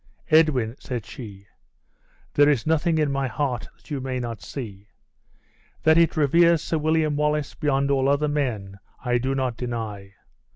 "Edwin," 0.31 0.75
said 0.79 1.05
she, 1.05 1.45
"there 2.33 2.49
is 2.49 2.65
nothing 2.65 2.97
in 2.97 3.11
my 3.11 3.27
heart 3.27 3.67
that 3.75 3.91
you 3.91 4.01
may 4.01 4.17
not 4.19 4.41
see. 4.41 4.87
That 5.83 5.95
it 5.99 6.17
reveres 6.17 6.63
Sir 6.63 6.79
William 6.79 7.15
Wallace 7.15 7.53
beyond 7.53 7.91
all 7.91 8.09
other 8.09 8.27
men, 8.27 8.79
I 9.05 9.19
do 9.19 9.35
not 9.35 9.57
deny. 9.57 10.15